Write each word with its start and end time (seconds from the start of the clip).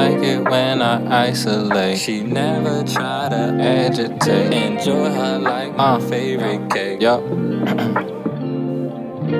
it 0.00 0.48
when 0.48 0.80
I 0.80 1.28
isolate. 1.28 1.98
She 1.98 2.22
never 2.22 2.82
try 2.84 3.28
to 3.28 3.58
agitate. 3.60 4.52
Enjoy 4.52 5.10
her 5.10 5.38
like 5.38 5.76
my 5.76 6.00
favorite 6.00 6.70
cake. 6.70 7.00
Yup. 7.02 7.22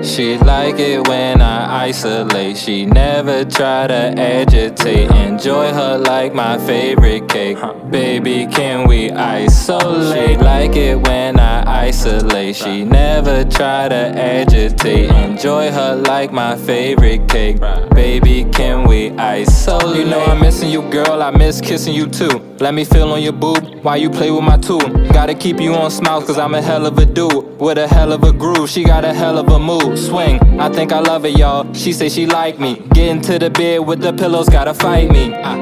She 0.00 0.38
like 0.38 0.78
it 0.78 1.06
when 1.06 1.42
I 1.42 1.86
isolate. 1.86 2.56
She 2.56 2.86
never 2.86 3.44
try 3.44 3.86
to 3.86 4.14
agitate. 4.18 5.10
Enjoy 5.10 5.70
her 5.72 5.98
like 5.98 6.34
my 6.34 6.56
favorite 6.66 7.28
cake. 7.28 7.58
Baby, 7.90 8.46
can 8.46 8.88
we 8.88 9.10
isolate? 9.10 10.30
She 10.30 10.36
like 10.36 10.76
it 10.76 10.96
when 11.06 11.38
I 11.38 11.86
isolate. 11.86 12.56
She 12.56 12.84
never 12.84 13.44
try 13.44 13.88
to 13.88 13.94
agitate. 14.18 15.10
Enjoy 15.10 15.70
her 15.70 15.96
like 15.96 16.32
my 16.32 16.56
favorite 16.56 17.28
cake. 17.28 17.60
Baby, 17.94 18.44
can 18.52 18.84
we 18.84 19.10
isolate? 19.10 19.96
You 19.96 20.04
know 20.06 20.24
I'm 20.24 20.40
missing 20.40 20.70
you, 20.70 20.82
girl. 20.90 21.22
I 21.22 21.30
miss 21.30 21.60
kissing 21.60 21.94
you 21.94 22.06
too. 22.06 22.40
Let 22.58 22.74
me 22.74 22.84
feel 22.84 23.12
on 23.12 23.22
your 23.22 23.32
boob 23.32 23.82
while 23.84 23.96
you 23.96 24.08
play 24.08 24.30
with 24.30 24.44
my 24.44 24.56
tool. 24.56 24.80
Gotta 25.12 25.34
keep 25.34 25.60
you 25.60 25.74
on 25.74 25.90
smiles, 25.90 26.24
cause 26.24 26.38
I'm 26.38 26.54
a 26.54 26.62
hell 26.62 26.86
of 26.86 26.98
a 26.98 27.04
dude. 27.04 27.60
With 27.60 27.78
a 27.78 27.86
hell 27.86 28.12
of 28.12 28.22
a 28.22 28.32
groove, 28.32 28.70
she 28.70 28.84
got 28.84 29.04
a 29.04 29.12
hell 29.12 29.38
of 29.38 29.48
a 29.48 29.58
move. 29.58 29.81
Swing, 29.96 30.38
I 30.60 30.68
think 30.68 30.92
I 30.92 31.00
love 31.00 31.24
it, 31.24 31.36
y'all. 31.36 31.72
She 31.74 31.92
say 31.92 32.08
she 32.08 32.24
like 32.26 32.58
me. 32.60 32.76
Get 32.94 33.08
into 33.08 33.38
the 33.38 33.50
bed 33.50 33.80
with 33.86 34.00
the 34.00 34.12
pillows, 34.12 34.48
gotta 34.48 34.72
fight 34.74 35.10
me. 35.10 35.32
Ah, 35.34 35.58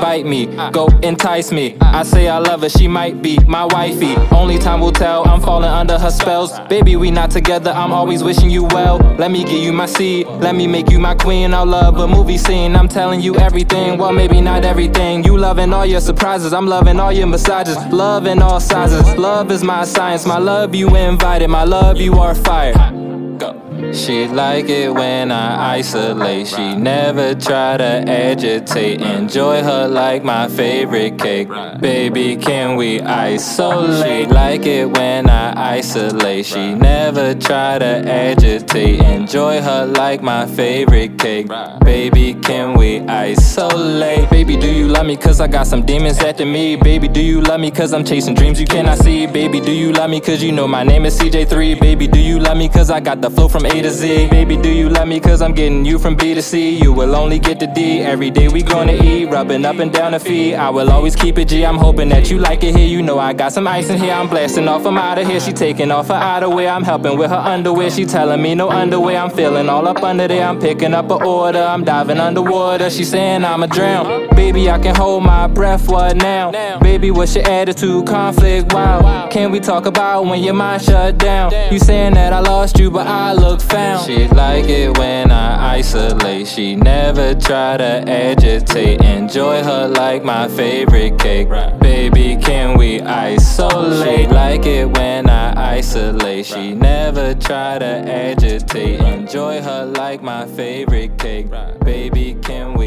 Bite 0.00 0.26
me, 0.26 0.48
ah. 0.58 0.70
go 0.70 0.88
entice 1.02 1.50
me. 1.52 1.76
Ah. 1.80 2.00
I 2.00 2.02
say 2.02 2.28
I 2.28 2.38
love 2.38 2.62
her, 2.62 2.68
she 2.68 2.86
might 2.86 3.22
be 3.22 3.38
my 3.46 3.64
wifey. 3.64 4.14
Only 4.30 4.58
time 4.58 4.80
will 4.80 4.92
tell, 4.92 5.26
I'm 5.26 5.40
falling 5.40 5.70
under 5.70 5.98
her 5.98 6.10
spells. 6.10 6.58
Baby, 6.68 6.96
we 6.96 7.10
not 7.10 7.30
together, 7.30 7.70
I'm 7.70 7.92
always 7.92 8.22
wishing 8.22 8.50
you 8.50 8.64
well. 8.64 8.98
Let 9.18 9.30
me 9.30 9.42
give 9.42 9.62
you 9.62 9.72
my 9.72 9.86
seed, 9.86 10.26
let 10.26 10.54
me 10.54 10.66
make 10.66 10.90
you 10.90 10.98
my 11.00 11.14
queen. 11.14 11.54
I'll 11.54 11.64
love 11.66 11.98
a 11.98 12.06
movie 12.06 12.38
scene, 12.38 12.76
I'm 12.76 12.88
telling 12.88 13.20
you 13.20 13.36
everything. 13.36 13.96
Well, 13.98 14.12
maybe 14.12 14.40
not 14.40 14.64
everything. 14.64 15.24
You 15.24 15.38
loving 15.38 15.72
all 15.72 15.86
your 15.86 16.00
surprises, 16.00 16.52
I'm 16.52 16.66
loving 16.66 17.00
all 17.00 17.12
your 17.12 17.26
massages. 17.26 17.76
Love 17.92 18.26
in 18.26 18.42
all 18.42 18.60
sizes, 18.60 19.16
love 19.16 19.50
is 19.50 19.62
my 19.62 19.84
science. 19.84 20.26
My 20.26 20.38
love, 20.38 20.74
you 20.74 20.94
invited, 20.94 21.48
my 21.48 21.64
love, 21.64 22.00
you 22.00 22.14
are 22.18 22.34
fire. 22.34 23.01
She 23.94 24.26
like 24.26 24.70
it 24.70 24.92
when 24.92 25.30
I 25.30 25.76
isolate. 25.76 26.48
She 26.48 26.74
never 26.74 27.34
try 27.34 27.76
to 27.76 28.04
agitate. 28.08 29.02
Enjoy 29.02 29.62
her 29.62 29.86
like 29.86 30.24
my 30.24 30.48
favorite 30.48 31.18
cake. 31.18 31.48
Baby, 31.78 32.36
can 32.36 32.76
we 32.76 33.00
isolate? 33.00 34.28
She 34.28 34.32
like 34.32 34.64
it 34.64 34.86
when 34.86 35.28
I 35.28 35.76
isolate. 35.76 36.46
She 36.46 36.74
never 36.74 37.34
try 37.34 37.78
to 37.78 37.84
agitate. 38.08 39.00
Enjoy 39.00 39.60
her 39.60 39.84
like 39.86 40.22
my 40.22 40.46
favorite 40.46 41.18
cake. 41.18 41.48
Baby, 41.84 42.32
can 42.34 42.74
we 42.74 43.00
isolate? 43.00 44.30
Baby, 44.30 44.56
do 44.56 44.72
you 44.72 44.88
love 44.88 45.04
me? 45.06 45.16
Cause 45.18 45.38
I 45.38 45.48
got 45.48 45.66
some 45.66 45.84
demons 45.84 46.18
after 46.18 46.46
me. 46.46 46.76
Baby, 46.76 47.08
do 47.08 47.20
you 47.20 47.42
love 47.42 47.60
me? 47.60 47.70
Cause 47.70 47.92
I'm 47.92 48.04
chasing 48.04 48.34
dreams 48.34 48.58
you 48.58 48.66
cannot 48.66 48.98
see. 48.98 49.26
Baby, 49.26 49.60
do 49.60 49.70
you 49.70 49.92
love 49.92 50.08
me? 50.08 50.20
Cause 50.20 50.42
you 50.42 50.50
know 50.50 50.66
my 50.66 50.82
name 50.82 51.04
is 51.04 51.18
CJ3. 51.18 51.78
Baby, 51.78 52.06
do 52.06 52.18
you 52.18 52.38
love 52.38 52.56
me? 52.56 52.70
Cause 52.70 52.90
I 52.90 52.98
got 52.98 53.20
the 53.20 53.28
flow 53.28 53.48
from 53.48 53.66
A 53.66 53.81
to 53.82 53.90
Z. 53.90 54.28
Baby, 54.28 54.56
do 54.56 54.70
you 54.70 54.88
love 54.88 55.08
me? 55.08 55.18
Cause 55.18 55.42
I'm 55.42 55.52
getting 55.52 55.84
you 55.84 55.98
from 55.98 56.14
B 56.14 56.34
to 56.34 56.42
C. 56.42 56.70
You 56.70 56.92
will 56.92 57.16
only 57.16 57.38
get 57.38 57.58
the 57.58 57.66
D. 57.66 58.00
Every 58.00 58.30
day 58.30 58.48
we 58.48 58.62
gonna 58.62 58.92
eat, 58.92 59.26
rubbing 59.26 59.64
up 59.64 59.78
and 59.78 59.92
down 59.92 60.12
the 60.12 60.20
feet. 60.20 60.54
I 60.54 60.70
will 60.70 60.90
always 60.90 61.16
keep 61.16 61.36
it 61.38 61.48
G. 61.48 61.66
I'm 61.66 61.76
hoping 61.76 62.08
that 62.10 62.30
you 62.30 62.38
like 62.38 62.62
it 62.62 62.76
here. 62.76 62.86
You 62.86 63.02
know 63.02 63.18
I 63.18 63.32
got 63.32 63.52
some 63.52 63.66
ice 63.66 63.90
in 63.90 63.98
here. 63.98 64.12
I'm 64.12 64.28
blasting 64.28 64.68
off, 64.68 64.86
I'm 64.86 64.96
out 64.96 65.18
of 65.18 65.26
here. 65.26 65.40
She 65.40 65.52
taking 65.52 65.90
off 65.90 66.08
her 66.08 66.14
outerwear. 66.14 66.72
I'm 66.74 66.84
helping 66.84 67.18
with 67.18 67.30
her 67.30 67.36
underwear. 67.36 67.90
She 67.90 68.04
telling 68.04 68.40
me 68.40 68.54
no 68.54 68.70
underwear. 68.70 69.18
I'm 69.18 69.30
feeling 69.30 69.68
all 69.68 69.88
up 69.88 70.02
under 70.02 70.28
there. 70.28 70.46
I'm 70.46 70.60
picking 70.60 70.94
up 70.94 71.10
an 71.10 71.22
order. 71.22 71.62
I'm 71.62 71.82
diving 71.82 72.18
underwater. 72.18 72.88
She 72.88 73.04
saying 73.04 73.44
I'ma 73.44 73.66
drown. 73.66 74.28
Baby, 74.36 74.70
I 74.70 74.78
can 74.78 74.94
hold 74.94 75.24
my 75.24 75.48
breath. 75.48 75.88
What 75.88 76.16
now? 76.16 76.78
Baby, 76.78 77.10
what's 77.10 77.34
your 77.34 77.48
attitude? 77.48 78.06
Conflict? 78.06 78.72
Wow. 78.72 79.28
Can 79.28 79.50
we 79.50 79.60
talk 79.60 79.86
about 79.86 80.26
when 80.26 80.42
your 80.42 80.54
mind 80.54 80.82
shut 80.82 81.18
down? 81.18 81.52
You 81.72 81.78
saying 81.78 82.14
that 82.14 82.32
I 82.32 82.40
lost 82.40 82.78
you, 82.78 82.90
but 82.90 83.06
I 83.06 83.32
look 83.32 83.60
found. 83.72 84.06
She 84.06 84.28
like 84.28 84.66
it 84.66 84.96
when 84.98 85.30
I 85.30 85.78
isolate. 85.78 86.46
She 86.46 86.76
never 86.76 87.34
try 87.34 87.76
to 87.76 88.04
agitate. 88.08 89.00
Enjoy 89.00 89.62
her 89.62 89.88
like 89.88 90.24
my 90.24 90.48
favorite 90.48 91.18
cake. 91.18 91.48
Baby, 91.80 92.36
can 92.40 92.76
we 92.76 93.00
isolate? 93.00 94.28
She 94.28 94.34
Like 94.34 94.66
it 94.66 94.86
when 94.96 95.28
I 95.28 95.76
isolate. 95.76 96.46
She 96.46 96.74
never 96.74 97.34
try 97.34 97.78
to 97.78 97.92
agitate. 98.26 99.00
Enjoy 99.00 99.60
her 99.62 99.86
like 99.86 100.22
my 100.22 100.46
favorite 100.46 101.18
cake. 101.18 101.48
Baby, 101.84 102.36
can 102.42 102.74
we? 102.74 102.81